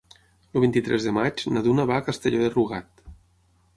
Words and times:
El 0.55 0.63
vint-i-tres 0.63 1.05
de 1.09 1.13
maig 1.19 1.45
na 1.57 1.63
Duna 1.67 1.87
va 1.93 1.99
a 1.99 2.07
Castelló 2.11 2.41
de 2.45 2.51
Rugat. 2.57 3.05